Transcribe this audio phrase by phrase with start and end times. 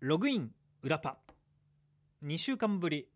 [0.00, 0.50] ログイン
[0.82, 1.18] 裏パ。
[2.24, 3.06] 2週間ぶり、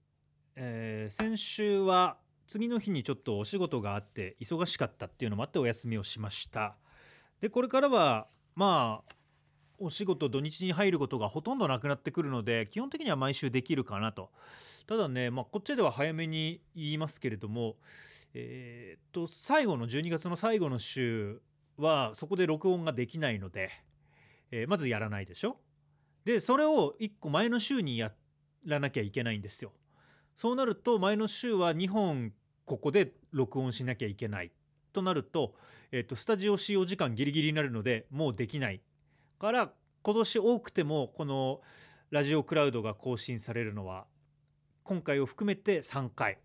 [0.55, 6.77] えー先週は次の日にちょっとお仕事があって忙しかったっていうのもあってお休みをしました。
[7.41, 9.15] でこれからはまあ
[9.79, 14.31] お仕事土日に入ることがほとんどなくなってくるので基本的には毎週できるかなと。
[14.87, 17.77] ただね、まあ、こっちでは早めに言いますけれども
[18.35, 21.41] えーっと最後の12月の最後の週
[21.79, 23.71] はそこで録音ができないので、
[24.51, 25.57] えーまずやらないでしょ。
[26.25, 28.13] でそれを1個前の週にや
[28.65, 29.73] らなきゃいけないんですよ
[30.37, 32.33] そうなると前の週は2本
[32.65, 34.53] ここで録音しなきゃいけない
[34.93, 35.55] となると,、
[35.93, 38.81] えーとスタジオ使用時間ギリギリになるのでもうできない
[39.39, 39.73] から
[40.03, 41.61] 今年多くてもこの
[42.11, 44.07] ラジオクラウドが更新されるのは
[44.83, 46.39] 今回を含めて3回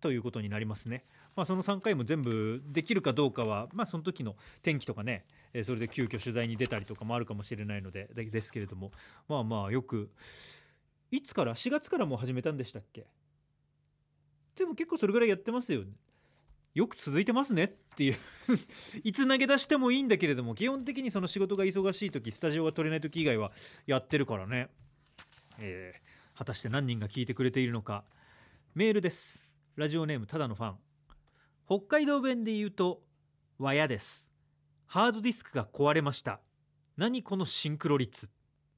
[0.00, 1.04] ということになりますね。
[1.34, 8.92] まあ、その3回も全部できるかどうかは、まあ、その時の天気とかね、えーそれで急遽取材に出たりとかもあるかもしれないのででですけれども
[9.28, 10.10] まあまあよく
[11.10, 13.06] いつから4月からもう始めたんでしたっけ？
[14.56, 15.92] でも結構それぐらいやってますよね。
[16.74, 18.16] よく続いてますねっていう。
[19.04, 23.52] いつ投げ出してもいいんだけれども基本的にその仕事が忙しい時スタジオが取れない時以外は
[23.86, 24.70] やってるからね、
[25.60, 28.04] えー果たして何人が聞いてくれているのか。
[28.74, 29.46] メールです。
[29.76, 30.78] ラジオネームただのファン。
[31.66, 33.02] 北海道弁で言うと
[33.58, 34.31] 「わやです」
[34.92, 36.38] ハードディスクが壊れました。
[36.98, 38.28] 何このシンクロ率っ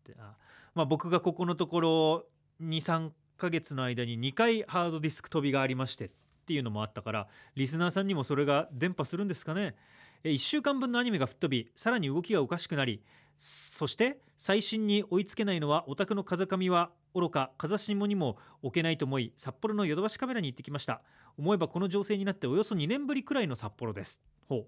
[0.04, 0.14] て。
[0.20, 0.36] あ
[0.72, 2.24] まあ僕がここのところ
[2.62, 6.10] 23ヶ月の間に2回ハードディスク飛びがありましてっ
[6.46, 7.26] ていうのもあったから
[7.56, 9.74] リスナーさんにもそれが伝播するんですかね。
[10.22, 13.02] え1週間分のアニメが吹っ飛びさらに動きがおかしくなり
[13.36, 21.02] そして最新に追いつけないのはオタクの風上は愚か風下にも置けないと思い札幌のヨドバシカメラに行ってきました。
[21.36, 24.20] 思えばこの情勢になっておよそ2年ぶりくらいの札幌です。
[24.48, 24.66] ほう。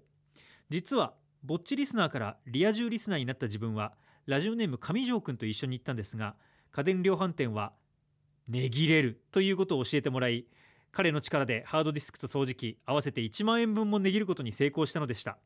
[0.69, 3.93] 実はぼっちリスナーからリア充リスナーになった自分は
[4.25, 6.35] ラジオネーム上条くんと一緒に行ったんですが
[6.71, 7.73] 家電量販店は
[8.47, 10.45] 値切れるということを教えてもらい
[10.91, 15.37] 彼の力でハードディスクと掃除機合わせて1万円分も値切ることに成功したのでした。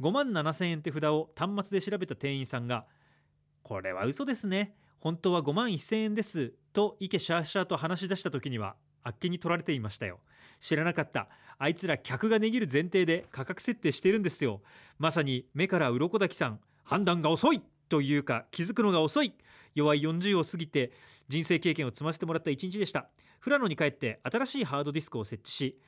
[0.00, 2.86] 5万7000円手札を端末で調べた店員さんが
[3.62, 4.76] 「これは嘘ですね。
[5.00, 10.20] 本当は5万1000円です」とイケシャーシャーと話し出した時にはあっけに取られていましたよ。
[10.60, 11.28] 知らなかった。
[11.62, 14.62] あいつら客が値切る前提で価格設定してるんですよ。
[14.98, 19.32] まさに目から鱗滝さん判断が遅いというか気づくのが遅い。
[19.76, 20.90] 弱い40を過ぎて
[21.28, 23.10] 人生経験を積ませてもらった一日でした。
[23.44, 25.78] 富良野に帰って新しいハードディスクを設置し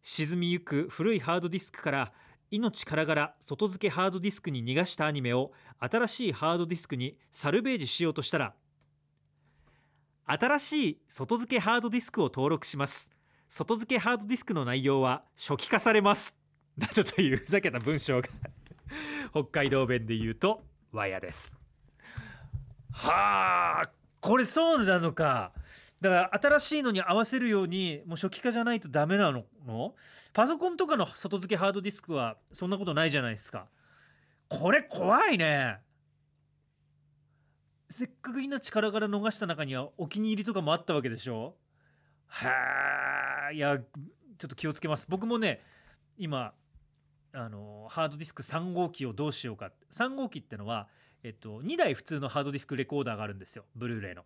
[0.00, 2.12] 沈みゆく古いハードディスクから
[2.52, 5.50] 命からがら外付けハードディスクに逃がしたアニメを
[5.80, 8.54] 新しいハードディスクにサルベージしようとしたら
[10.26, 13.15] 新しい外付けハードディスクを登録します。
[13.48, 16.36] 外付けハードディスクの内容は初期化されます。
[16.76, 18.28] などというふざけた文章が
[19.30, 20.62] 北海道弁で言うと
[20.92, 21.56] わやです。
[22.92, 23.90] はあ
[24.20, 25.52] これそうなのか。
[26.00, 29.94] だから新しいのに合わせるようにもう初期化じゃないとダメなの？
[30.34, 33.68] パソコンとかの外付けハードディスクはそんなことないじゃないですか。
[34.48, 35.78] これ怖いね。
[37.88, 41.56] せっかく命からがら逃した中にはお気に入りとかもあったわけでしょ？
[42.26, 43.35] はあ。
[43.52, 45.06] いやちょっと気をつけます。
[45.08, 45.62] 僕もね
[46.18, 46.54] 今
[47.32, 49.70] あのハードディスク3号機をどうしようか。
[49.92, 50.88] 3号機ってのは、
[51.22, 53.64] えっと、2台普通のハードディスクレコーダーがあるんですよ。
[53.74, 54.24] ブルーレイの。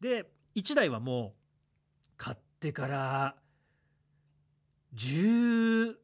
[0.00, 1.32] で1台はもう
[2.16, 3.36] 買ってから
[4.96, 5.94] 1415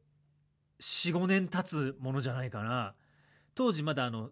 [1.26, 2.94] 年経つものじゃないかな。
[3.54, 4.30] 当時まだあの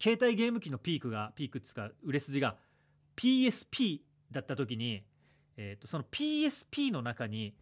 [0.00, 2.56] 携帯ゲーム機のピークがピークっつうか売れ筋が
[3.16, 4.00] PSP
[4.30, 5.04] だった時に、
[5.62, 7.54] えー、とその PSP の中に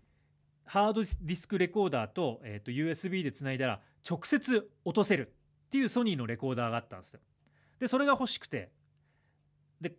[0.64, 5.32] ハードディスクレコーダーと,、えー、と USB でつないだら直接落とせる
[5.66, 7.20] っていうソニーのレコーダーがあったんですよ。
[7.80, 8.70] でそれが欲しくて
[9.80, 9.96] で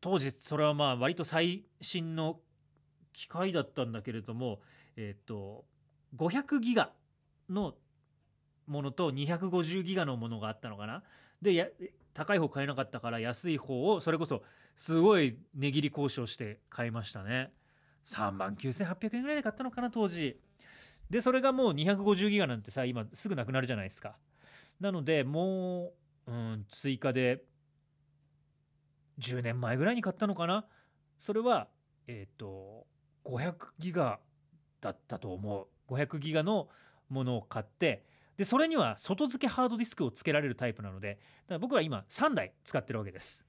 [0.00, 2.40] 当時それはまあ割と最新の
[3.12, 4.60] 機械だったんだけれども
[4.96, 5.66] えっ、と
[6.16, 6.92] 500ギガ
[7.50, 7.74] の
[8.66, 11.02] ものと250ギガのものがあったのかな
[11.42, 11.74] で
[12.14, 14.42] 高い方買えなかったから安い方をそれこそ
[14.76, 17.52] すごい値切り交渉して買いましたね。
[18.06, 20.40] 3万9800円ぐらいで買ったのかな当時。
[21.08, 24.16] でそれがもう250ギガなんてさ今すぐなくなるじゃないですか。
[24.80, 25.92] なのでも
[26.26, 27.42] う、うん、追加で
[29.18, 30.66] 10年前ぐらいに買ったのかな。
[31.18, 31.68] それは
[32.06, 32.86] えっ、と
[33.24, 34.18] 500ギガ
[34.80, 35.92] だったと思う。
[35.92, 36.68] 500ギガの
[37.08, 38.04] ものを買って
[38.40, 43.44] でそれには外付けハードディスクをつけられるタイプなのでだから僕は今3台使ってるわけです。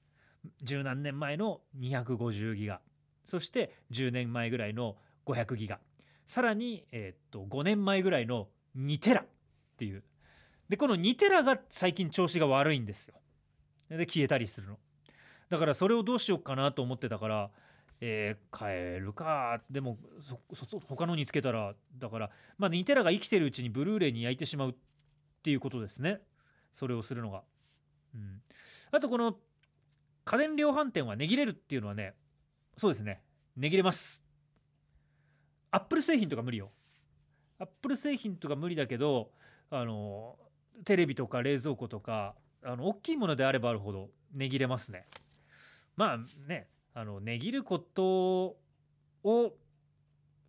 [0.62, 2.82] 十何年前の250ギガ。
[3.24, 5.78] そして10年前ぐらいの500ギガ。
[6.26, 9.22] さらに、えっと5年前ぐらいの2テラ。
[9.22, 9.24] っ
[9.78, 10.04] ていう。
[10.68, 13.14] でこの2テラが最近調子が悪いんですよ。
[13.88, 14.78] で消えたりするの。
[15.48, 17.50] だからそれをどうしようかなと思ってたから
[18.04, 19.62] えー、変えるか。
[19.70, 24.74] でもそそ他のにつけたらだからまあニテラが生きてるうちにブルーレイに焼いてしまうっ
[25.44, 26.20] ていうことですね。
[26.72, 27.44] それをするのが。
[28.16, 28.42] うん、
[28.90, 29.36] あとこの
[30.24, 32.14] 家電量販店は値切れるっていうのはね
[32.76, 33.22] そうですね。
[33.56, 34.24] 値切れます。
[35.70, 36.72] アップル製品とか無理よ。
[37.60, 39.30] アップル製品とか無理だけど
[39.70, 40.36] あの
[40.84, 42.34] テレビとか冷蔵庫とか
[42.64, 45.06] あの大きいものであればあるほど値切れますね。
[45.96, 46.18] まあ
[46.48, 46.66] ね。
[46.94, 48.56] あの値切ること
[49.24, 49.54] を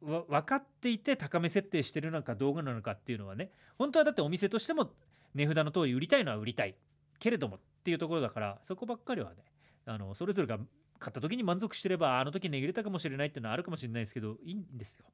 [0.02, 4.92] 分かっていて高め設定してるのか動画なのかっていうのはね本当はだってお店としても
[5.34, 6.76] 値札の通り売りたいのは売りたい
[7.20, 9.44] けれどもっていうところだからそこばっかりはね
[9.86, 10.58] あのそれぞれが
[11.00, 15.06] 買った時に満足してればあの時値切れたかもしれないっていうのはあるかもしれないですけどいいんですよ。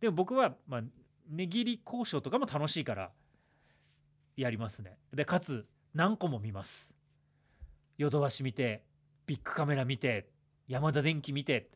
[0.00, 0.82] でも僕は、まあ、
[1.28, 3.10] 値切り交渉とかも楽しいから
[4.36, 4.96] やりますね。
[5.12, 6.94] でかつ何個も見ます。
[7.98, 8.84] ヨドバシ見て
[9.26, 10.30] ビッグカメラ見て
[10.70, 11.68] ヤマダ電機見て。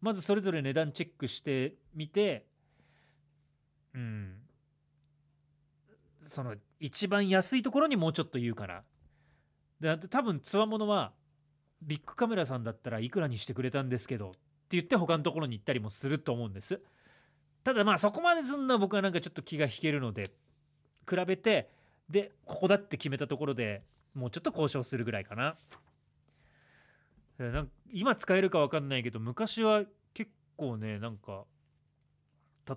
[0.00, 2.46] まずそれぞれ値段チェックしてみて。
[3.94, 4.36] うん。
[6.26, 8.82] その一番安いところにもうちょっと言うかな。
[9.98, 11.12] で多分つわものは
[11.82, 14.38] ビッグカメラさんだったらいくらにしてくれたんですけどって
[14.70, 16.80] 言って他のところに行ったりもすると思うんです。
[17.64, 20.30] ただまあそこまですんな僕はなんかちょっと気が引けるので
[21.08, 21.70] 比べて
[22.08, 23.82] でここだって決めたところで
[24.14, 25.56] もうちょっと交渉するぐらいかな。
[27.38, 31.44] なん今使えるか分かんないけど昔は結構ねなんか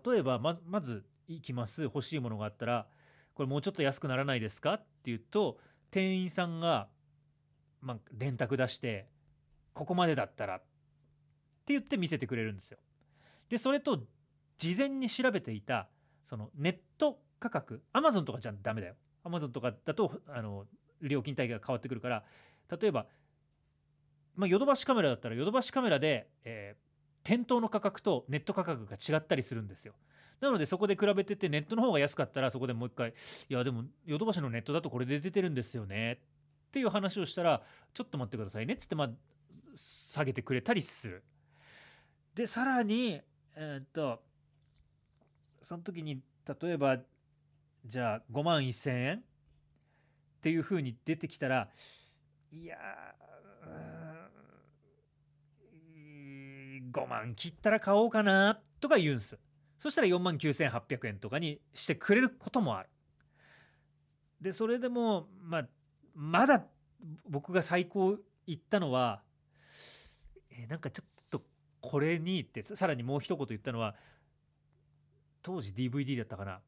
[0.05, 2.87] 例えばままず行きます欲しいものがあったら
[3.33, 5.57] これもうちょっと安くならないですかって言うと
[5.89, 6.87] 店員さんが、
[7.81, 9.07] まあ、電卓出して
[9.73, 10.59] ここまでだったらっ
[11.65, 12.77] て言って見せてくれるんですよ。
[13.49, 14.03] でそれと
[14.57, 15.89] 事前に調べていた
[16.23, 18.95] そのネット価格アマゾンとかじゃダメだよ。
[19.23, 20.65] アマゾンとかだとあの
[21.01, 22.23] 料金帯が変わってくるから
[22.79, 23.07] 例えば
[24.35, 29.93] まあ、ヨドバシカメラだったらヨドバシカメラで、えー、店頭の価格とネット価格が違ったりするんですよ。
[30.39, 33.13] なのでそこで比べててネットの方が安かったらそこでもう一回
[33.49, 36.17] いやでもヨドバシのネットだとこれで出てるんですよねっ
[36.71, 37.61] ていう話をしたら
[37.93, 39.09] ちょっと待ってくださいねっつってまあ
[39.75, 41.23] 下げてくれたりする。
[42.33, 43.21] でさらに
[43.55, 44.23] えー、っと
[45.61, 46.21] その時に
[46.61, 46.97] 例えば
[47.85, 49.21] じゃあ5万1,000円っ
[50.41, 51.69] ていう風に出てきたら
[52.51, 54.00] いやー
[56.91, 59.37] 5万切ったら買おうかなとか言うんす。
[59.77, 62.89] そしたら4万9800円とかにしてくれることもある。
[64.39, 65.63] でそれでもま
[66.13, 66.65] まだ
[67.29, 69.21] 僕が最高言ったのは、
[70.49, 71.43] えー、なんかちょっと
[71.79, 73.95] これにってさらにもう一言言ったのは
[75.41, 76.59] 当時 DVD だったかな。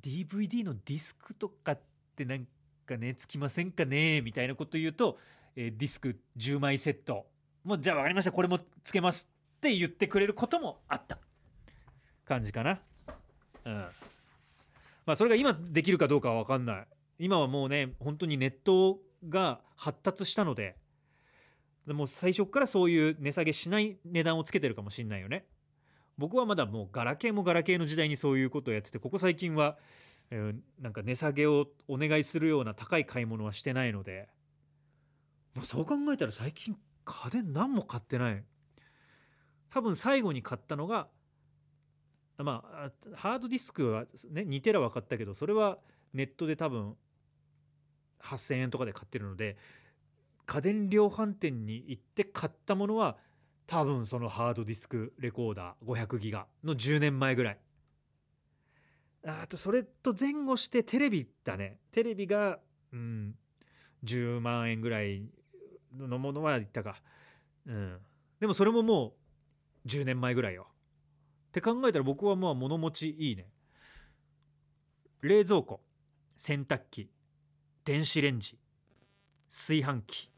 [0.00, 1.80] DVD のディスクとかっ
[2.16, 2.46] てなん
[2.86, 4.20] かねつきませんかね？
[4.20, 5.18] みたいなこと言うと、
[5.54, 7.26] えー、ディスク10枚セット。
[7.64, 8.32] もうじゃあ分かりました。
[8.32, 9.28] これもつけます。
[9.62, 11.18] って言ってくれることもあった。
[12.24, 12.80] 感じかな。
[13.64, 13.74] うん。
[15.06, 16.86] まあそれが今できるかどうかは分かんない。
[17.20, 18.98] 今はもうね本当にネット
[19.28, 20.74] が発達したので
[21.86, 25.44] でも最初からそういう値下げしない値段をつけてるかもしんないよね。
[26.18, 29.78] 僕はまだもうガラケーもガラケーの時代にそういうことをやっててここ最近は、
[30.30, 34.28] えー、なんか値下げをお願いするような高い買い物はしてないので、
[35.54, 38.44] まあ、そう考えたら最近家電何も買ってない。
[39.72, 41.08] 多分最後に買ったのが
[42.38, 45.78] まあハードディスクはね2テラは買ったけどそれは
[46.12, 46.94] ネットで多分
[48.22, 49.56] 8,000円とかで買ってるので
[50.44, 53.16] 家電量販店に行って買ったものは
[53.66, 57.58] 多分そのハードディスクレコーダー500ギガの10年前ぐらい。
[59.24, 61.78] あとそれと前後してテレビだね。
[61.92, 62.58] テレビが
[62.92, 63.34] うん
[64.04, 65.22] 10万円ぐらい
[65.96, 67.00] のものは言ったか。
[67.66, 67.98] うん。
[68.40, 69.12] でもそれももう
[69.86, 70.68] 10年前ぐらいよ。
[71.48, 73.48] って考えたら僕はまあ物持ちいいね。
[75.20, 75.80] 冷蔵庫
[76.36, 77.10] 洗濯機
[77.84, 78.58] 電子レンジ
[79.48, 80.30] 炊飯器。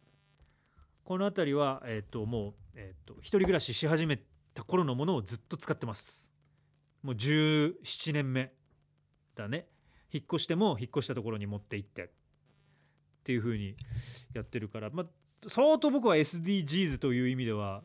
[1.04, 4.18] この辺りは、えー、ともう、えー、と一人暮らしし始め
[4.54, 6.30] た頃のものをずっと使ってます。
[7.02, 8.52] もう17年目
[9.34, 9.66] だね。
[10.10, 12.04] 引っ越しても引っ越したところに持って行って。
[12.04, 12.08] っ
[13.24, 13.76] ていう風に
[14.34, 15.06] やってるから、まあ、
[15.48, 17.82] 相当僕は SDGs という意味では、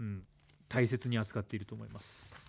[0.00, 0.24] うん、
[0.70, 2.48] 大切に扱っていると思います。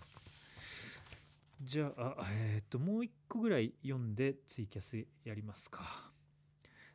[1.63, 6.11] じゃあえっ、ともう一個ぐらい読んでツイキャスやりますか。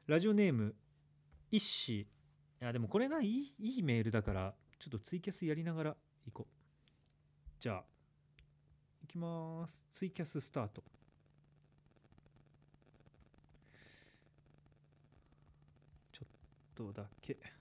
[0.06, 0.76] ラジオネーム
[1.50, 2.06] 一子い
[2.60, 3.54] やでもこれないい？
[3.58, 6.52] いいメールだからちょっとツイキャスやりながら行こう。
[7.58, 7.84] じゃあ
[9.02, 9.84] いきます。
[9.92, 10.84] ツイキャススタート。
[16.12, 16.28] ちょっ
[16.76, 17.55] とだけ。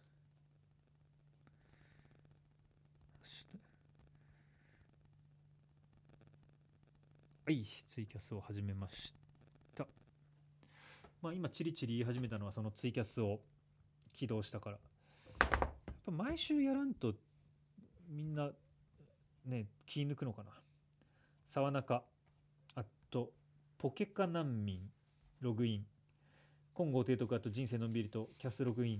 [7.47, 9.13] はいツイキャスを始めまし
[9.75, 9.85] た。
[11.21, 13.39] まあ今チリチリ言い始めたのはそのツイキャスを
[14.15, 14.77] 起動したから。
[15.51, 15.69] やっ
[16.07, 17.13] ぱ毎週やらんと
[18.09, 18.49] みんな
[19.45, 20.49] ね気抜くのかな。
[21.47, 22.01] 沢中
[22.73, 23.29] あと
[23.77, 24.79] ポケカ難民
[25.39, 25.85] ログイン。
[26.75, 28.99] 金剛提督あと人生のんびりとキャスログイン。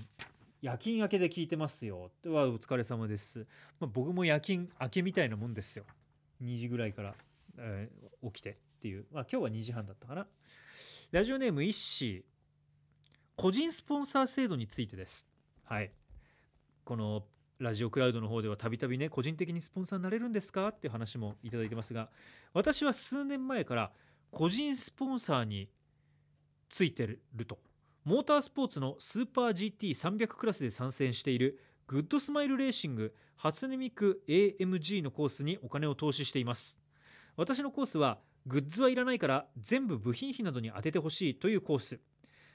[0.61, 2.11] 夜勤明けで聞いてますよ。
[2.21, 3.47] ではお疲れ様です、
[3.79, 5.85] まあ、僕も夜勤明けみたいなもんですよ。
[6.43, 7.15] 2時ぐらいから、
[7.57, 9.05] えー起きてっていう。
[9.12, 10.27] まあ今日は2時半だったかな。
[11.12, 12.24] ラジオネームイッシー。
[13.35, 15.27] 個人スポンサー制度についてです。
[15.63, 15.91] はい。
[16.83, 17.24] この
[17.59, 22.09] ラジオクラウドの方ではたびたびね個人的にスポンサーになれるんですかっていう話もいただいてますが
[22.53, 23.91] 私は数年前から
[24.31, 25.69] 個人スポンサーに
[26.69, 27.59] ついてると。
[28.03, 36.85] モータースポーツのスーパー GT300 クラスで参戦しているグッドスマイルレーシング初音ミク AMG のコースにお金を投資しています。
[37.38, 42.00] 私のコースはグッズはいらないから全部部品費などに当ててほしいというコース。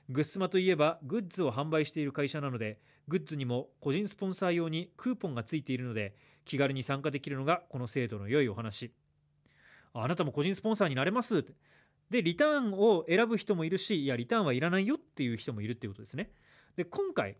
[0.09, 8.93] グッスマといえばグッズを販売している会社なのでグッズにも個人スポンサー用にクーポンがついているので気軽に参加できるのがこの制度の良いお話。
[9.93, 11.45] あなたも個人スポンサーになれます
[12.11, 16.31] でリターンを選ぶ人もいるしいやリターンはいらないよっていう人もいるっていうことですね。
[16.77, 17.37] で今回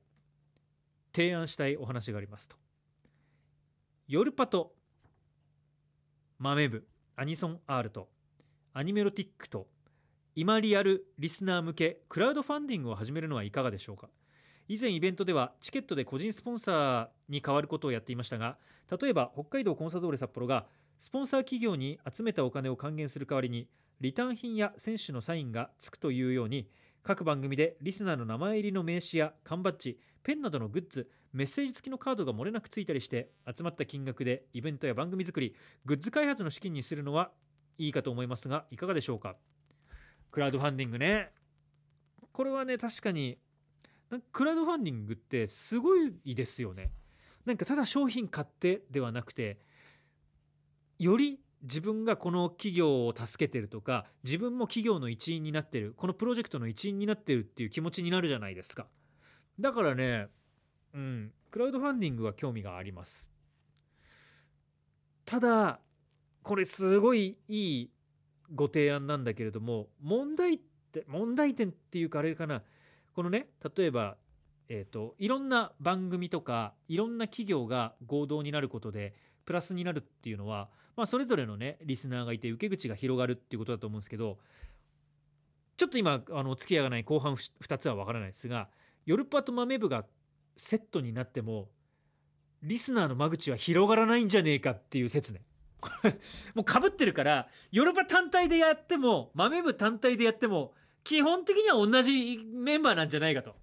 [1.13, 2.57] 提案したいお話がありますと。
[4.07, 4.75] ヨルパと
[6.39, 6.87] マメブ
[7.21, 8.09] アニソン R と
[8.73, 9.67] アニメロティックと
[10.35, 14.09] 今リアルリスナー向けクラウドファンディングを始めるのはいかがでしょうか。
[14.69, 18.57] 以前イベントではチケットで個人スポンサーに変わることをやっていましたが
[19.03, 20.65] 例えば北海道コンサドーレ札幌が
[20.99, 23.69] スポンサー企業に集めたお金を還元する代わりに
[24.01, 26.71] リターン品や選手のサインがつくというように
[27.03, 37.31] 各番組でリスナーの名前入りの名刺や缶バッジペンなどのグッズメッセージ付きのカードが漏れなくついたりして集まった金額でイベントや番組作りグッズ開発の資金にするのは
[37.79, 39.37] いいかと思いますがいかがでしょうか？
[40.31, 41.31] クラウドファンディングね。
[42.33, 43.39] これはね確かに
[44.33, 46.91] クラウドファンディングってすごいですよね。
[47.47, 49.61] なんかただ商品買ってではなくて
[50.99, 58.89] より自分がこの企業を助けてるとか自分も企業の一員になってるこのプロジェクトの一員になってるっていう気持ちになるじゃないですか。
[59.59, 60.29] だからね
[60.95, 61.33] うん。
[61.51, 63.31] クラウドファンディングは興味があります。
[65.25, 65.81] ただ
[66.43, 67.91] これすごいいい
[68.53, 70.59] ご提案なんだけれども問題っ
[70.93, 72.63] て問題点っていうかあれかな。
[73.15, 74.17] このね例えば
[74.69, 84.39] えーといろんな番組とかいろんな企業が合同になることでプラスになるっていうのは、まあ、それぞれのねリスナーがいて受け口が広がるっていうことだと思うんですけど
[85.77, 88.69] ちょっと今あのお付き合いがない後半2つは分からないですが
[89.07, 90.05] ヨルパとマメ部が
[90.61, 91.69] セットになっても
[92.63, 95.43] リスナーの間口は広がらないんじゃねえかっていう説ね。
[96.55, 103.57] もうかぶってるからヨルパ単体でやっても豆部単体でやっても基本的には同じメンバーなんじゃないかと。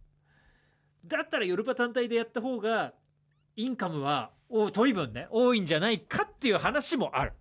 [1.06, 2.94] だったらヨルパ単体でやった方が
[3.56, 7.34] インカムはお取り分ね多いんじゃないかっていう話もある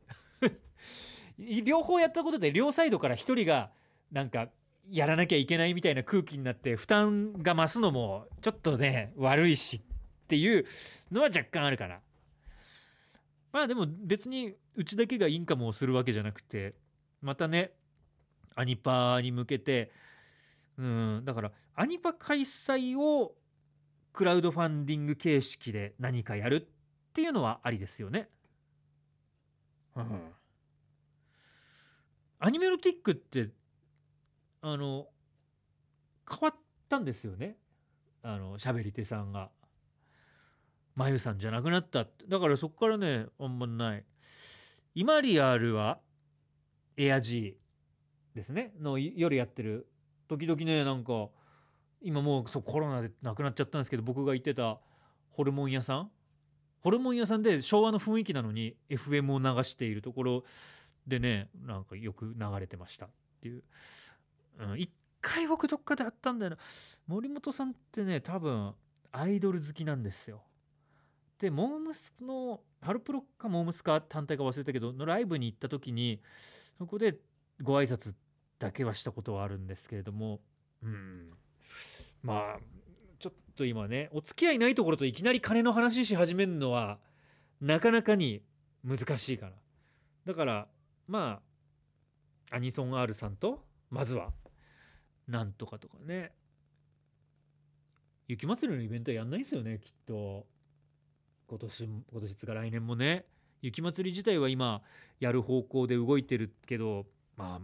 [1.65, 3.71] 両方やったことで両サイドから一人が
[4.13, 4.51] なんか
[4.91, 10.65] やらなきゃいけないみたいな空気になって負担が増すのもちょっとね悪いしっていう
[11.11, 11.99] のは若干あるかな
[13.53, 16.75] まあでも別にうちだけがインカムをするわけじゃなくて
[17.23, 17.73] またね
[18.55, 19.91] アニパに向けて
[20.79, 23.35] うんだからアニパ開催を
[24.13, 28.29] クラウドファンディング形式で何かやるっていうのはありですよね。
[29.95, 30.33] うん、
[32.39, 33.51] アニメロティックって
[34.69, 35.07] あの
[36.29, 36.59] 変わっ
[36.89, 37.57] たんですよね。
[38.23, 39.51] あの喋り手さんが。
[40.97, 44.05] まゆさんじゃなくなっただからそこからねあんまない。
[44.95, 46.01] イマリアルは
[46.97, 47.59] エア G
[48.35, 48.73] ですね。
[48.81, 49.87] の夜やってる。
[50.27, 51.29] 時々ねなんか
[52.01, 54.81] 今もうそうコロナでなくなっちゃったんですけど僕が行ってた
[55.31, 56.11] ホルモン屋さん？
[56.81, 60.45] ホルモン屋さんで昭和の雰囲気なのに FM を流しているところ
[61.07, 63.09] でねなんかよく流れてましたっ
[63.41, 63.63] ていう、
[64.59, 66.59] うん、一回僕どっかであったんだよな。
[67.07, 68.75] 森本さんってね多分
[69.13, 70.43] アイドル好きなんですよ。
[71.39, 76.23] でモームスのハルプロかモームスか単体か忘れたけどのライブに行った時に
[76.79, 77.19] そこで
[77.63, 78.15] ご挨拶
[78.59, 80.41] だけはしたことはあるんですけれども
[80.83, 81.31] うん。
[82.23, 82.59] まあ
[83.19, 86.99] ちょっと今ねお付き合いないところといきなり金の話し始めるのは
[87.61, 88.43] なかなかに
[88.85, 89.53] 難しいかな。
[90.25, 90.69] だから
[91.07, 91.41] ま
[92.51, 94.33] あアニソン R さんとまずは
[95.29, 96.33] なんとかとかね。
[98.29, 100.47] 雪祭りのイベントやんないですよねきっと。
[101.49, 103.27] 今年今年つか来年もね。
[103.63, 104.83] 雪祭り自体は今
[105.21, 107.07] やる方向で動いてるけど
[107.37, 107.61] ま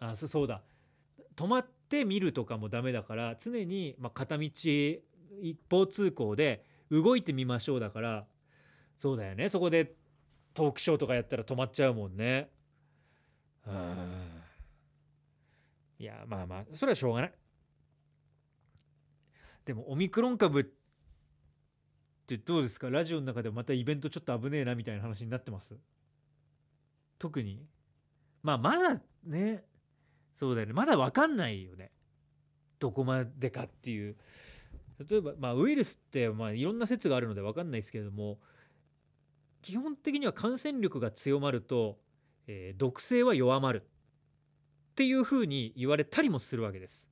[0.00, 0.62] ああそそうだ。
[1.34, 8.26] 止まって見るとかもダメだから常に、まあ、片道一方通行で動いてみましょうだから
[8.98, 9.48] そうだよね。
[9.48, 9.94] そこで
[10.54, 12.50] トークショーとかやったら止まっちゃうもんね。
[13.66, 14.35] うん
[15.98, 17.32] いやまあまあそれはしょうがない。
[19.64, 20.64] でもオミクロン株っ
[22.26, 22.90] てどうですか？
[22.90, 25.74] ラジオの中でまたイベントちょっと危ねえなみたいな話になってます？
[27.18, 27.66] 特に？
[28.42, 29.64] まあまだね
[30.34, 30.72] そうだよね。
[30.72, 31.90] まだ分かんないよね。
[32.78, 34.16] どこまでかっていう。
[35.08, 38.38] 例えば、まあ、ウイルスってまあいろんな説があるので分かんないですけれども
[39.60, 41.98] 基本的には感染力が強まると、
[42.46, 43.86] えー、毒性は弱まる。
[44.96, 47.06] っていうふうに言われたりもするわけです。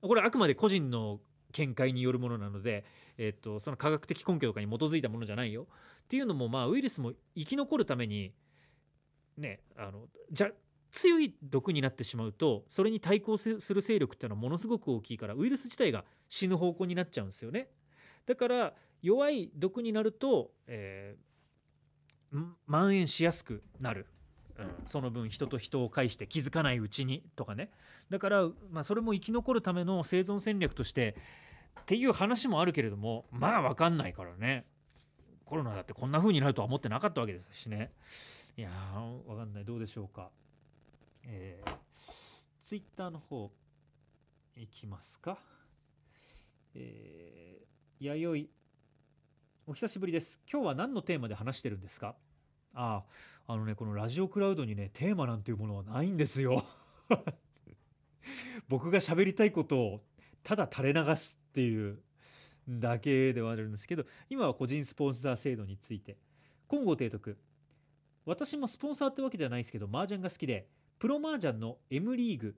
[0.00, 1.20] これあくまで個人の
[1.52, 2.84] 見解によるものなので、
[3.16, 5.68] え、っとその科学的根拠とかに基づいたものじゃないよ
[6.04, 8.32] っていうのもまあウイルスも生き残るために
[9.36, 10.50] ねあのじゃ
[10.90, 17.68] 強い毒になってしまうとそれに対抗する勢力っていうのはものすごく大きいからウイルス自体が死ぬ方向になっちゃうんですよね。
[18.26, 24.06] だから弱い毒になると、えー、蔓延しやすくなる、
[24.86, 27.70] その分人と人を介して気づかないうちにとかね
[28.10, 31.16] だから、まあ、それも生き残るための生存戦略として
[31.80, 34.64] っていう話もあるけれどもまあ分かんないからね
[35.44, 37.92] コロナだってこんな風になるとは思ってなかったわけですしね
[38.56, 40.30] いやー分かんないどうでしょうか。
[41.24, 41.70] えー、
[42.60, 43.52] ツイッターの方
[44.56, 45.38] いきますか。
[46.74, 48.50] えー、弥生
[49.70, 50.40] お久しぶりです。
[50.50, 52.16] 今日は何のテーマで話してるんですか？
[52.74, 53.04] あ
[53.46, 56.64] あ、のね、このラジオクラウドにね、テーマなんていうものはないんですよ。
[58.68, 60.04] 僕が喋りたいことを
[60.42, 62.02] ただ垂れ流すっていう
[62.68, 66.18] だけではあるんですけど、今は個人スポンサー制度について。
[66.66, 67.38] 今後提督。
[68.26, 72.56] 私もスポンサーってわけではないですけど、麻雀が好きで、プロ麻雀の M リーグ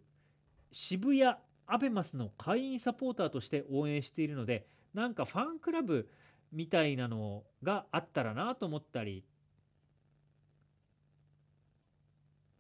[0.73, 6.09] 渋谷アベマスの会員サポーターとして応援しているのでなんかファンクラブ
[6.53, 9.25] みたいなのがあったらなと思ったり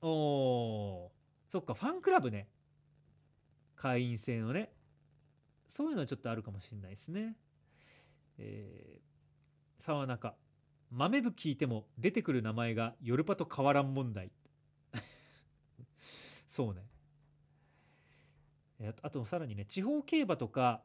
[0.02, 1.10] おー。
[1.50, 2.48] そっかファンクラブね。
[3.76, 4.72] 会員制のね。
[5.68, 7.36] そういうのはちょっとあるかもしれないですね。
[8.38, 10.34] えー、沢中。
[10.90, 14.32] 豆部聞いても出てくる名前がヨルパと変わらん問題。
[16.48, 16.82] そうね。
[19.02, 20.82] あとさらにね地方競馬とか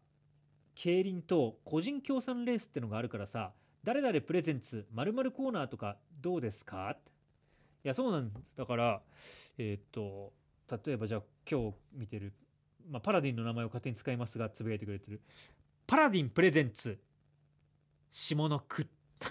[0.75, 6.97] 競輪と個人協賛レースってのがあるからさ誰々プレゼンツまるコーナーとかどうですか？
[7.85, 8.41] いやそうなんです。
[8.57, 8.99] だから
[9.59, 10.33] えー、っと
[10.83, 12.33] 例えばじゃあ今日見てる、
[12.89, 15.21] まあ、パラディンの名前を勝手に使いますがつぶやいてくれてる
[15.85, 16.97] パラディンプレゼンツ
[18.09, 18.87] 下の句。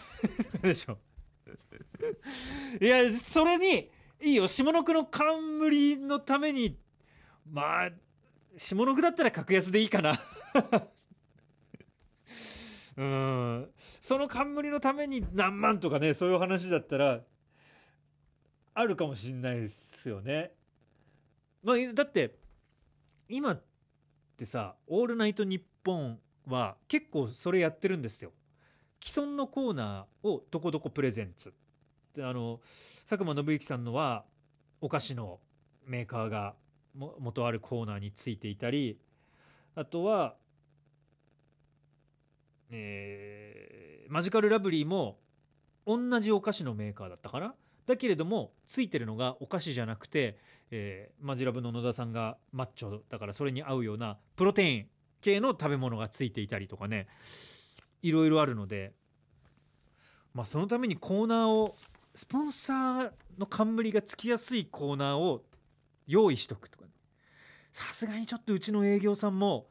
[0.63, 0.99] でしょ。
[2.81, 3.91] いやそれに
[4.23, 4.47] いいよ。
[4.47, 6.79] 下の句の冠のために
[7.51, 7.91] まあ
[8.57, 10.13] 下の句だったら格安でいいかな。
[12.97, 13.73] うん。
[14.01, 17.21] その冠のために何万とかねそういう話だったら
[18.75, 20.53] あるかもしんないですよね。
[21.63, 22.37] まあ、だって
[23.29, 23.63] 今っ
[24.37, 28.33] てさ「オールナイトニッポン」は結構それやってるんですよ。
[29.03, 31.55] 既存のコーナーをどこどこプレゼンツ
[32.15, 32.61] であの
[33.09, 34.25] 佐久間信之さんのは
[34.81, 35.41] お菓子の
[35.85, 36.55] メーカーが
[36.95, 38.99] も元あるコーナーについていたり
[39.75, 40.37] あとは、
[42.71, 45.19] えー、マジカルラブリーも
[45.87, 47.55] 同じお菓子のメーカーだったかな
[47.87, 50.39] だけれどもついてるのがお菓子じゃなくて、
[50.71, 54.87] えー、マジラブの野田さんがマッチョだからそれに合うようなプロテイン
[55.21, 57.07] 系の食べ物がついていたりとかね
[58.03, 58.93] いろいろあるので
[60.33, 61.77] まあそのためにコーナーを
[62.15, 65.43] スポンサーの冠がつきやすいコーナーを
[66.07, 66.85] 用意しとくとか、
[67.73, 69.67] さすがにちょっとうちの営業さんも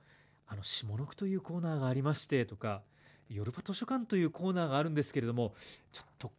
[0.48, 2.82] あの下の句というコーナーがありましてとか
[3.30, 5.54] ヨルパ図書館というコーナーがあるんですけれども
[5.92, 6.32] ちょっと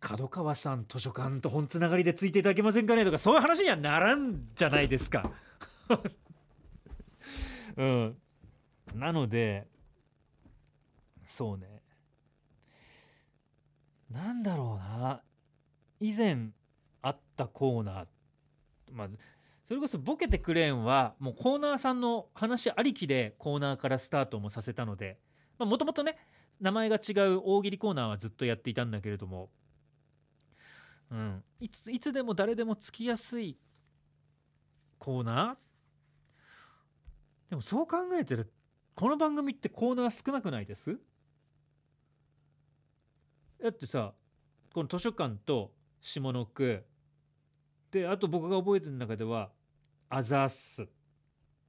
[0.00, 5.30] 角川さん図書館と本つながりでついていただけませんかねとかそういう話にはならんじゃないですか。
[7.76, 8.16] うん、
[8.94, 9.66] なので
[11.26, 11.82] そうね。
[14.10, 15.22] なんだろうな。
[16.00, 16.50] 以前
[17.02, 18.06] あったコーナー。
[18.92, 19.08] まあ
[19.64, 25.18] それこそボケてくれんはもうコーナーさんの話ありきでコーナーからスタートもさせたので
[25.58, 26.16] もともとね
[26.60, 29.50] 名前が違う大喜利コーナーはずっとやっていたんだけれども、
[31.10, 33.58] うん、いついつでも誰でもつきやすい
[34.98, 37.50] コーナー？
[37.50, 38.52] でもそう考えてる
[38.94, 40.98] この番組ってコーナー少なくないです？
[43.62, 44.12] だってさ
[44.74, 46.84] この図書館と下の句。
[47.90, 49.50] であと僕が覚えてる中では
[50.10, 50.86] アザースっ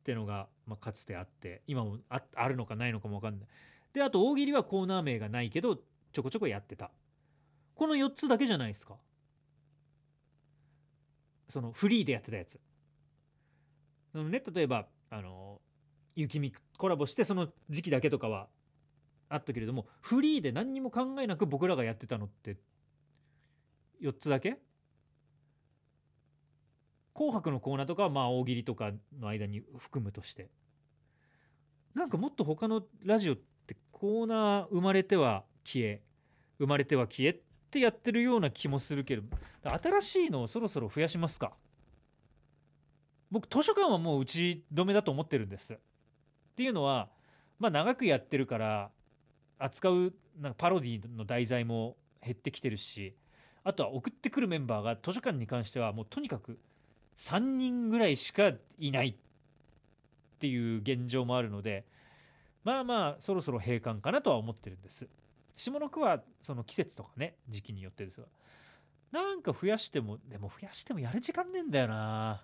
[0.03, 3.49] てのが、まあ、かつてあって今もああるのかないのかも分かんない。
[3.93, 5.77] であと大喜利はコーナー名がないけど
[6.11, 6.91] ちょこちょこやってた。
[7.73, 8.95] この4つだけじゃないですか。
[11.49, 12.59] そのフリーでやってたやつ。
[14.11, 15.59] そのね例えばあの
[16.15, 18.47] 雪見コラボしてその時期だけとかは
[19.29, 22.57] あったけれどもフリーで何にも考えなく僕らがやってたのって
[24.01, 24.59] 4つだけ？
[27.13, 30.49] 紅白のコーナーとかはまあ大喜利とかの間に含むとして。
[31.95, 36.01] なんかもっと他のラジオってコーナー生まれては消え
[36.59, 37.37] 生まれては消えっ
[37.69, 39.21] ってやってるような気もするけど
[39.63, 41.53] 新しいのをそろそろ増やしますか？
[43.29, 45.73] 僕図書館はもう打ち止めだと思ってるんです。
[45.73, 45.77] っ
[46.55, 47.09] ていうのは
[47.59, 48.89] まあ長くやってるから
[49.59, 53.13] 扱うなんかパロディの題材も減ってきてるし
[53.63, 56.57] あとは送ってくるメンバーが図書館に関してはもうとにかく
[57.17, 59.15] 3人ぐらいしかいないっ
[60.39, 61.85] ていう現状もあるので
[62.63, 65.07] まあまあそろそろ閉館かなとは思ってるんです。
[65.59, 68.27] 下の句はその季節とかね時期によってですが。
[69.11, 72.43] なんか増やしてもでも増やしてもやる時間ねえんだよな。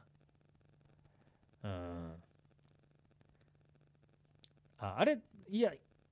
[1.64, 2.14] うん。
[4.80, 5.72] ああれいや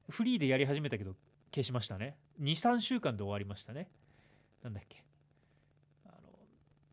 [0.10, 1.16] フリーでやり始めたけど
[1.52, 2.16] 消しましたね。
[2.42, 3.90] 23週間で終わりましたね。
[4.64, 5.04] なんだっけ。
[6.06, 6.16] あの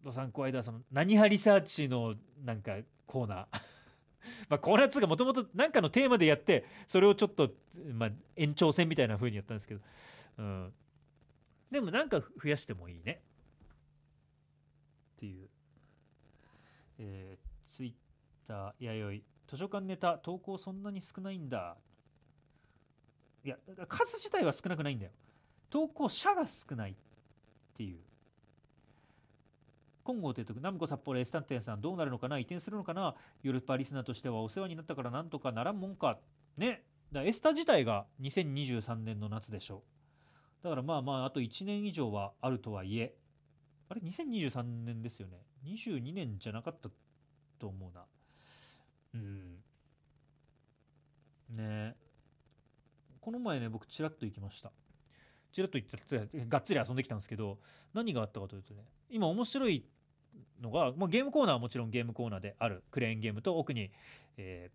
[0.02, 3.69] ドサンコ間その何派リサーチのなんかコーナー。
[4.48, 7.52] まあコーナー2がもともと何かのテーマでやってそれをちょっと、
[7.92, 9.80] まあ、延長戦みたいな風にやったんですけど、
[10.38, 10.72] うん、
[11.70, 13.22] でもなんか増やしてもいいね。
[15.16, 15.48] っていう、
[16.98, 17.92] えー、ツイッ
[18.46, 19.22] ターやよい。
[19.46, 21.76] 図書館ネタ投稿そんなに少ないんだ。
[23.44, 23.56] いや
[23.88, 25.12] 数自体は少なくないんだよ。
[25.70, 26.94] 投稿者が少ないっ
[27.76, 27.98] ていう。
[30.04, 36.18] 金剛提督南湖札幌エスタンテンさんどうなるのかな移転するのかなヨルパリスナーとしてはお世話になったからなんとかならんもんか
[36.56, 36.82] ね。
[37.12, 39.82] だエスタ自体が2023年の夏でしょ。
[40.62, 43.14] うだからまあまああと1年以上はあるとはいえ。
[43.88, 45.38] あれ？2023年ですよね。
[45.64, 46.88] 22年じゃなかった
[47.58, 48.04] と思うな。
[49.14, 49.56] うん。
[51.50, 51.96] ね。
[53.20, 54.72] この前ね僕ちらっと行きました。
[55.52, 57.58] ちらっと行ってがっつり遊んできたんですけど
[57.94, 59.84] 何があったかというとね今面白い
[60.60, 63.90] のが、まあ、ゲームコーナーはもちろんゲームコーナーであるクレーンゲームと奥に、
[64.36, 64.70] え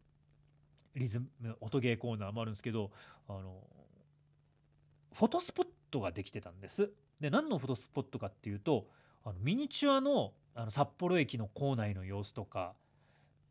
[0.95, 2.91] ー、リズム音ゲーコーナーもあるんですけど
[3.27, 3.55] あの
[5.13, 6.91] フォトスポットができてたんです。
[7.21, 8.87] で何のフォトスポットかっていうと
[9.23, 12.73] あのミニチュアのあの札幌駅の構内の様子とか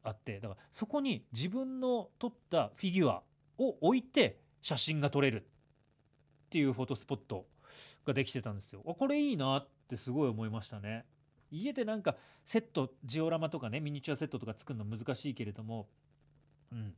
[0.02, 3.22] あってだからそこに自分の撮ったフィギュア
[3.58, 5.46] を置いて写真が撮れる
[6.54, 7.46] っていうフォトスポット
[8.06, 8.80] ができてたんですよ。
[8.80, 11.04] これいいなってすごい思いましたね。
[11.50, 15.88] 家でなんかセットジオラマとかねミニチュアセットとか作るの難しいけれども、
[16.70, 16.94] うん、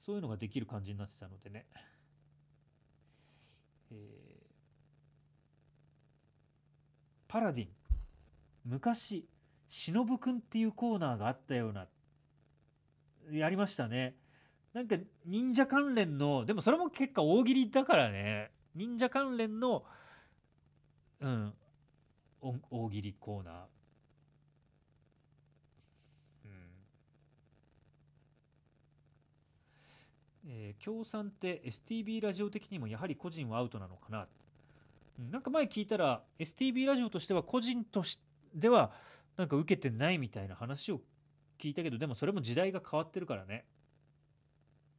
[0.00, 1.66] そういうのができる感じになってたのでね。
[3.90, 3.96] えー、
[7.26, 7.68] パラディン
[8.64, 9.26] 昔
[9.66, 11.88] 忍くんっていうコーナーがあったような
[13.32, 14.14] やりましたね
[14.72, 14.94] なんか
[15.26, 19.84] 忍者関連のでもそれも結果大喜利だからね忍者関連の
[21.20, 21.52] うん
[22.70, 23.54] 大喜利コーナー。
[26.44, 26.48] う
[30.48, 30.50] ん。
[30.50, 34.28] えー、協賛って STB ラジオ的にもやはり個人はアウトなのかな。
[35.18, 38.20] うんなんか前聞いたら STB ラジオとしては個人とし
[38.60, 38.92] ては
[39.36, 41.00] なんか受けてないみたいな話を
[41.58, 43.64] 聞いたけどでもそれも時代が変わってるからね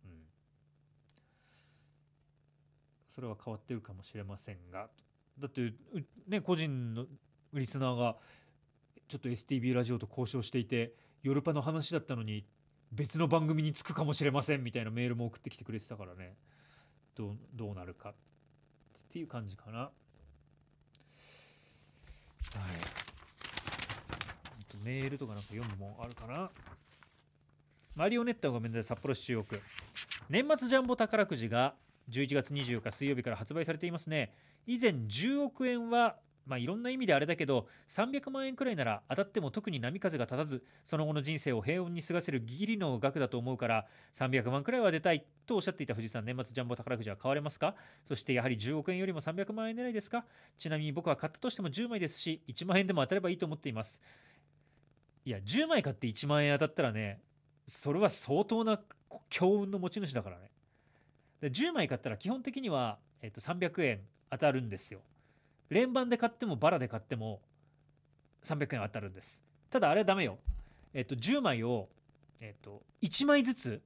[0.04, 0.12] うん
[3.20, 4.88] それは変わってるかもしれませんが。
[5.38, 5.74] だって
[6.30, 7.06] ね個人の
[7.54, 8.16] リスナーが
[9.10, 12.46] ちょっと STB ラジオと交渉していてヨルパの話だったのに
[12.94, 16.38] 別の番組に着くかもしれませんみたいなメールも送ってきてくれてたからね。
[17.14, 18.12] どうどうなるか。
[18.12, 18.14] っ
[19.12, 19.80] ていう感じかな。
[19.80, 19.92] はい。
[24.70, 26.50] とメールとかなんか読むもんあるかな。
[27.96, 28.84] マリオネットがごめんなさい。
[28.96, 29.62] 札幌市中央区。
[30.30, 31.76] 年末ジャンボ宝くじが
[32.10, 34.34] 11月24日水曜日から発売されていますね。
[34.66, 47.76] 以前10億円はまあ、いろんな意味であれだけど300万円くらいなら当たっても特に波風が立たずその後の人生を平穏に過ごせるギリの額だと思うから300万くらいは出たいとおっしゃっていた藤井さん年末ジャンボ宝くじは買われますか？
[48.08, 50.26] そしてやはり10億円よりも300万円狙いですか？
[50.58, 54.02] ちなみに僕は買ったとしても10枚ですし1万円でも当たればいいと思っています。
[55.26, 57.22] いや10枚買って1万円当たったらね
[57.68, 58.82] それは相当な
[59.30, 60.50] 強運の持ち主だからね。
[61.42, 65.00] で10枚買ったら基本的には、えっと、300円当たるんですよ。
[65.70, 67.42] 連番で買ってもバラで買っても
[68.44, 69.42] 300円当たるんです。
[69.70, 70.38] ただあれはダメよ。
[70.94, 71.88] えっと10枚を
[72.42, 73.82] えっと1枚ずつ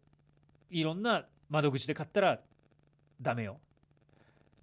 [0.69, 2.39] いろんな窓口で買ったら
[3.21, 3.59] ダメよ。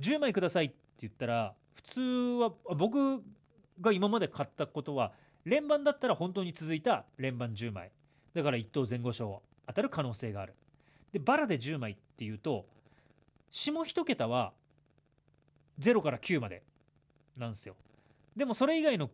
[0.00, 3.22] 10枚くださいって言ったら普通は僕
[3.80, 5.12] が今まで買ったことは
[5.44, 7.90] 連番だったら本当に続いた連番10枚
[8.34, 10.54] だから1等前後賞当たる可能性がある。
[11.12, 12.66] でバラで10枚っていうと
[13.50, 14.52] 下1桁は
[15.78, 16.62] 0から9まで
[17.36, 17.74] なんですよ。
[18.36, 19.10] でもそれ以外の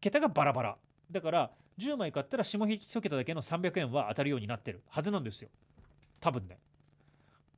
[0.00, 0.76] 桁がバラバラ。
[1.10, 5.48] だから10枚買ったら下1桁だけの300円は当たるようになってるはずなんですよ。
[6.20, 6.58] 多分ね。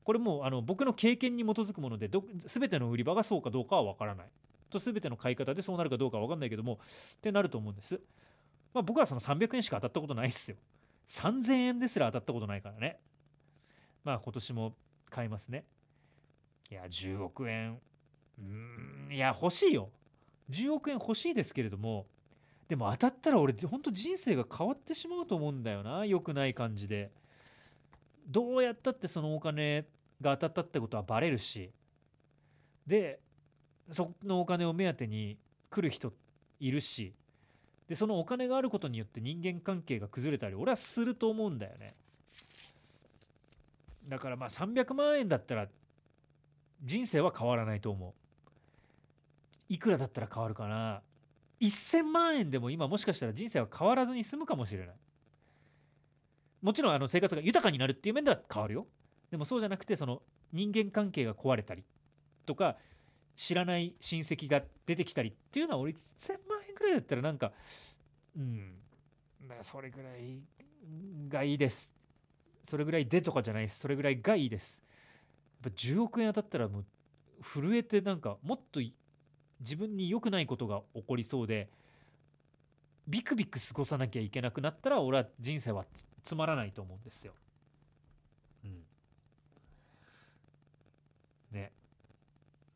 [0.05, 4.27] これもうあの僕の経験に基づくものでど全ての売り場がそうかどうかは分からない。
[4.71, 8.01] と全ての買い方でそうなるかどうかは分かんないけどもってなると思うんです。
[8.75, 10.57] まあ僕はその300円しか当たったことないっすよ。
[11.09, 12.99] 3000円ですら当たったことないからね。
[14.05, 14.75] まあ今年も
[15.11, 15.65] 買いますね。
[16.71, 17.81] いや10億円。
[18.39, 19.91] うんいや欲しいよ。
[20.51, 22.07] 10億円欲しいですけれども
[22.69, 27.11] でも当たったら俺ほんと人生が変わってしまうと思うんだよな良くない感じで。
[28.29, 29.87] どうやったってそのお金
[30.21, 31.71] が当たったってことはバレるし。
[32.87, 33.21] で
[33.91, 35.39] そのお金を目当てに
[35.71, 36.13] 来る人
[36.59, 37.13] いるし。
[37.89, 41.95] でそのお金があることによって人間関係が崩れたり俺はすると思うんだよね。
[44.09, 45.69] だからまあ300万円だったら
[46.83, 48.13] 人生は変わらないと思う。
[49.69, 51.03] いくらだったら変わるかな。
[51.61, 54.97] 1000万円でも今もしかしたら人生は変わらずに済むかもしれない。
[56.63, 58.87] もちろんあの生活が豊かになるっていう面では変わるよ。
[59.31, 61.85] でもそうじゃなくてその人間関係が壊れたり
[62.45, 62.77] とか
[63.35, 67.53] 知らない親戚が出てきたりっていうのは俺1000万円ぐらいだったらなんか
[68.37, 68.75] うん
[69.61, 70.43] それぐらい
[71.29, 71.93] がいいです。
[72.63, 73.79] それぐらいでとかじゃないです。
[73.79, 74.83] それぐらいがいいです。
[75.67, 76.85] ぱ10億円当たったらもう
[77.43, 78.81] 震えてなんかもっと
[79.61, 81.69] 自分に良くないことが起こりそうで
[83.09, 85.85] ビクビク過ごさなきゃいけなくなったら俺は人生は
[86.23, 87.33] つまらないと思うんですよ。
[88.65, 88.83] うん。
[91.53, 91.71] ね。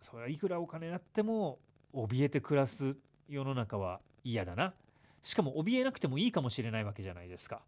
[0.01, 1.59] それはいくらお金あっても
[1.93, 2.97] 怯えて暮らす
[3.29, 4.73] 世の中は嫌だな。
[5.23, 7.61] しかも怯えなくてもいいかもしれないわけじゃないですか。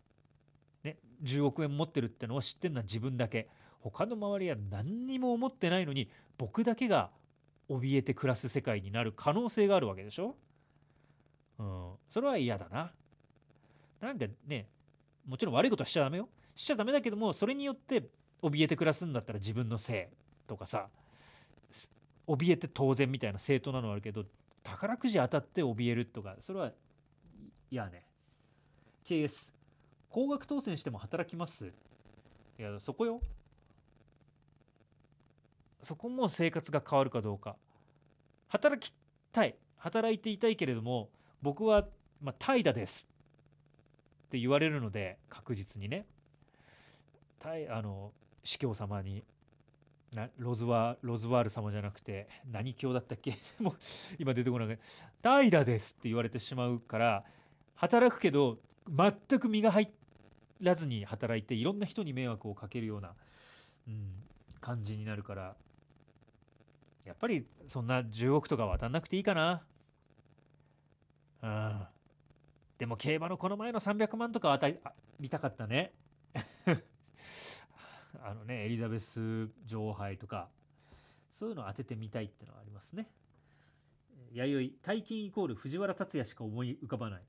[1.22, 3.48] 10億円持ってるってのは知ってんのは自分だけ
[3.80, 6.08] 他の周りは何にも思ってないのに
[6.38, 7.10] 僕だけが
[7.68, 10.36] 怯えて暮らす世界になる可能性があるわけでしょ
[11.58, 12.90] うん、それは嫌だな。
[14.00, 14.66] なんでね、
[15.26, 16.28] もちろん悪いことはしちゃダメよ。
[16.54, 18.08] しちゃダメだけども、それによって
[18.42, 20.16] 怯えて暮らすんだったら自分のせい
[20.48, 20.88] とかさ、
[22.26, 24.24] 怯えて当然みたいな正当なのはあるけど、
[24.62, 26.72] 宝くじ当たって怯えるとか、それは
[27.70, 28.04] 嫌ね。
[29.04, 29.52] KS、
[30.12, 31.72] 高額当選しても働きます
[32.58, 33.20] いや、そこよ。
[35.82, 37.56] そこも生活が変わるかどうか。
[38.48, 38.94] 働き
[39.32, 39.56] たい。
[39.78, 41.08] 働いていたいけれども、
[41.40, 41.88] 僕は、
[42.20, 43.08] まあ、怠惰です
[44.26, 46.06] って言われるので確実にね
[47.68, 48.12] あの
[48.44, 49.24] 司教様に
[50.14, 53.34] なロズワロズワール様じゃなくて何教だったっけ？
[53.60, 53.76] もう
[54.18, 54.78] 今出てこない
[55.20, 57.24] 怠惰ですって言われてしまうから
[57.74, 59.90] 働くけど全く身が入っ
[60.62, 63.14] らずに働いていろんな人に迷惑をかけるような、
[63.88, 64.12] うん、
[64.60, 65.56] 感じになるから
[67.04, 69.62] やっぱりそんな10億とか渡んなくていいかな
[71.42, 71.86] うん。
[72.78, 74.78] でも競馬のこの前の300万とか当たり
[75.18, 75.92] 見たかったね。
[78.22, 80.48] あのね、エリザベス女王杯とか、
[81.30, 83.10] そういうのを当ててみたいってのはありますね。
[84.32, 87.22] 弥生、大金イコール藤原竜也しか思い浮かばない。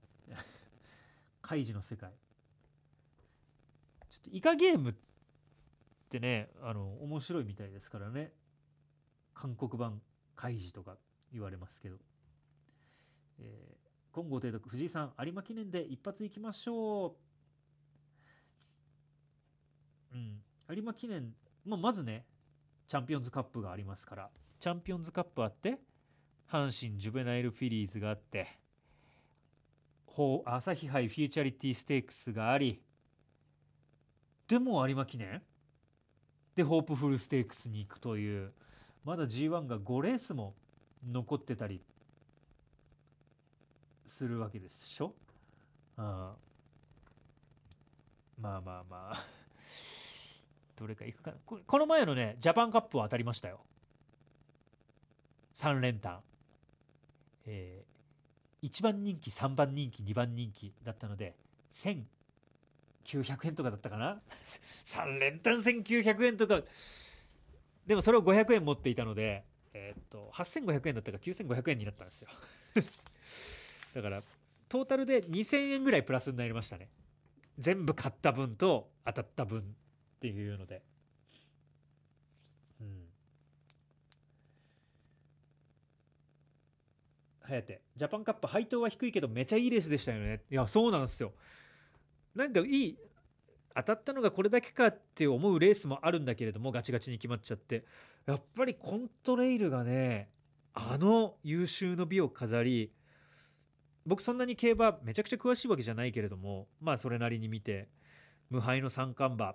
[1.41, 2.11] カイジの世界。
[4.27, 4.93] ょっとイカゲームっ
[6.09, 8.31] てね、あの、面白いみたいですからね。
[9.33, 10.01] 韓国版
[10.35, 10.97] カイジとか
[11.31, 11.97] 言われますけど。
[13.39, 13.83] えー
[14.13, 17.15] 今後提督藤井さん有馬記念で一発いきましょ
[20.13, 21.33] ううん有馬記念
[21.65, 22.23] もまずね
[22.87, 25.79] チャンピオンズカップがありますからチャンピオンズカップあって
[26.47, 28.59] 阪神ジュベナイルフィリーズがあって
[30.45, 32.83] 朝日杯フューチュリティステークスがあり
[34.47, 35.41] でも有馬記念？
[36.55, 38.51] でホープフルステークスに行くという。
[39.03, 40.53] まだ G1 が5レースも
[41.11, 41.81] 残ってたり
[44.05, 45.13] するわけでしょ、
[45.97, 46.37] うん、まあ
[48.41, 49.25] まあまあ。
[50.77, 51.37] どれかいくかな？
[51.45, 53.59] この前のねジャパンカップは当たりましたよ。
[55.55, 56.21] 3連単。
[57.45, 61.35] えー、1番人気3番人気2番人気だったので
[63.05, 64.21] 1900円とかだったかな？
[64.85, 66.61] 3連単1900円とか。
[67.85, 72.29] でもそれを500円持っていたのでえー、っと8500円だったか9500円になったんですよ。
[73.93, 74.23] だから
[74.69, 76.89] トータルで2000円ぐらいプラスになりましたね。
[77.57, 79.63] 全部買った分と当たった分っ
[80.19, 80.81] ていうので。
[82.81, 83.07] うん。
[87.41, 90.43] 颯ジャパンカップ配当は低いけどめちゃいいレースでしたよね。
[90.49, 91.33] いやそうなんですよ。
[92.35, 92.97] なんかいい
[93.75, 97.85] 当たったのがこれだけかって思うレースもあるんだけれどもガチガチに決まっちゃって。
[98.25, 100.29] やっぱりコントレイルがね
[100.73, 102.91] あの優秀の美を飾り
[104.05, 107.89] 僕そんなに競馬めちゃくちゃ詳しいわけじゃないけれどもまあそれなりに見て
[108.49, 109.53] 無敗の三冠馬っ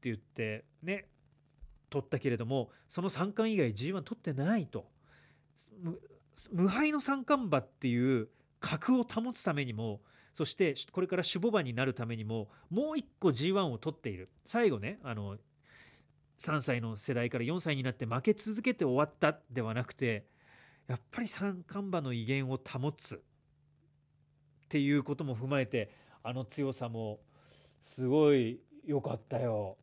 [0.00, 1.06] て言ってね
[1.90, 4.86] 取ったけれどもその三冠以外 G1 取ってないと。
[6.50, 10.00] 無敗の三冠馬っていう格を保つためにも
[10.34, 15.36] そしてこれから守護馬になるためにももう一個 G1 を取っている最後ねあの
[16.40, 20.26] 3歳の世代から4歳になって負け続けて終わったではなくて
[20.88, 23.18] やっぱり三冠馬の威厳を保つっ
[24.68, 25.90] ていうことも踏まえて
[26.22, 27.20] あの強さも
[27.80, 29.76] すごい良かったよ。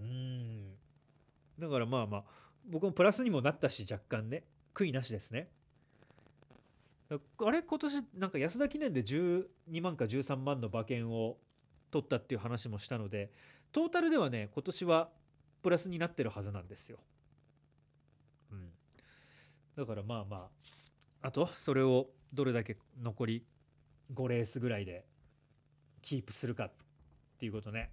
[0.00, 0.72] うん
[1.58, 2.24] だからまあまあ
[2.68, 4.44] 僕もプラスにもなったし若干ね
[4.74, 5.48] 悔いなしですね。
[7.14, 9.44] あれ今年なんか安田記念で12
[9.82, 11.36] 万か13万の馬券を
[11.90, 13.30] 取ったっていう話もしたので
[13.72, 15.10] トータルではね今年は
[15.62, 16.98] プラスになってるはずなんですよ。
[18.50, 18.70] うん、
[19.76, 23.46] だからまあまああとそれをどれだけ残り
[24.14, 25.04] 5レースぐらいで
[26.00, 26.72] キープするかっ
[27.38, 27.90] ていうことね。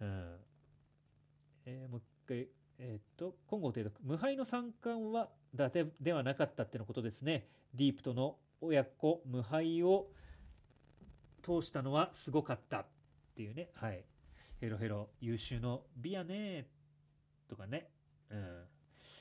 [0.00, 0.36] うん。
[1.64, 7.48] えー、もう一回えっ、ー、と今後というと無敗の三冠は伊達ではなかったってのことですね。
[7.74, 10.08] ディープとの親子無敗を
[11.42, 12.86] 通したのはすごかったっ
[13.36, 13.70] ていうね。
[13.74, 14.04] はい。
[14.60, 16.66] ヘロヘロ優秀の美やね
[17.48, 17.88] とかね。
[18.30, 18.64] うん。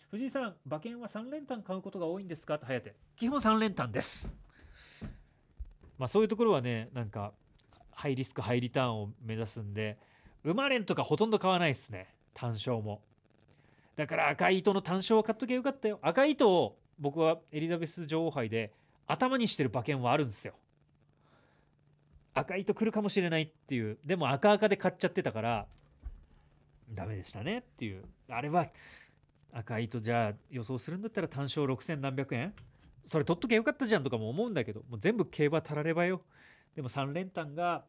[0.10, 2.58] 藤井さん、馬券は3連単買うことが多いんですか？
[2.58, 2.94] と颯。
[3.16, 4.36] 基本3連単です。
[5.98, 7.34] まあそういうところはね、なんか、
[7.92, 9.98] ハイリスク、ハイリターンを目指すんで、
[10.44, 12.14] 馬連とかほとんど買わないですね。
[12.34, 13.02] 単勝も。
[13.96, 16.00] だから赤い糸の単勝を買っときゃよかったよ。
[16.02, 18.74] 赤い糸を僕はエリザベス女王杯で
[19.08, 20.54] 頭にしてる馬券はあるんですよ。
[22.34, 23.98] 赤い糸来るかもしれないっていう。
[24.04, 25.68] でも赤赤で買っちゃってたから
[26.92, 28.04] ダメでしたねっていう。
[28.30, 28.68] あれは
[29.54, 32.54] 赤い糸じゃあ予想するんだったら単勝6000何百円？
[33.06, 36.22] それ取っときゃよかったじゃんとかも思うんだけどもう全部競馬たらればよ。
[36.76, 37.86] でも3連単が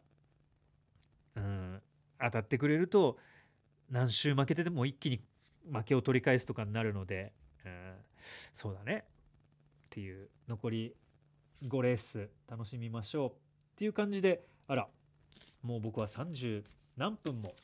[1.35, 1.83] うん
[2.21, 3.19] 当たってくれると
[3.91, 5.21] 何周負けてでも一気に
[5.73, 7.33] 負けを取り返すとかになるので、
[7.65, 7.95] うん、
[8.53, 9.05] そうだね。
[9.07, 10.95] っていう残り
[11.65, 13.33] 5レース楽しみましょうっ
[13.77, 14.89] ていう感じであら
[15.63, 16.65] もう僕は30
[16.97, 17.55] 何分も。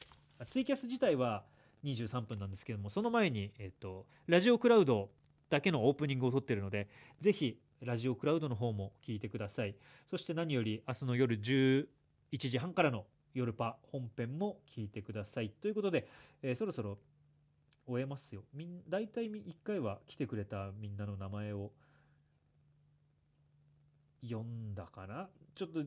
[0.48, 1.44] ツイキャス自体は
[1.84, 5.10] 23分なんですけどもその前に、えっと、ラジオクラウド
[5.50, 6.88] だけのオープニングを撮ってるので
[7.20, 9.74] ぜひラジオクラウドの方も聞いてください。
[10.10, 11.86] そして何より明日の夜11
[12.38, 15.50] 時半からの夜パ本編も聞いてください。
[15.50, 16.06] ということで、
[16.42, 16.98] えー、そろそろ
[17.92, 18.44] 終えますよ。
[18.52, 21.70] みん大体1回は来てくれたみんなの名前を
[24.22, 25.28] 読んだかな。
[25.54, 25.80] ちょっと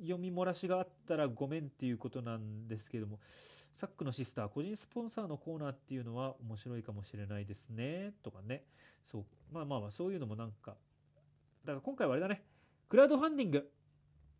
[0.00, 3.20] 読み漏らしがあったらごめんっていうことなんですけども。
[3.74, 8.12] サックのシスター個人スポンサーのコーナーっていうのは面白いかもしれないですね。
[8.22, 8.64] とかね。
[9.10, 9.24] そう。
[9.52, 10.76] まあまあまあそういうのもなんか。
[11.64, 12.44] だから今回はあれだね。
[12.88, 13.70] クラウドファンディング。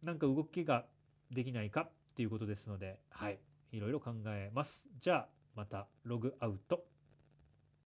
[0.02, 0.84] なんか動きが
[1.30, 3.00] できないかっていうことですので。
[3.10, 3.38] はい。
[3.72, 4.88] いろいろ考えます。
[5.00, 6.84] じゃあまたログアウト。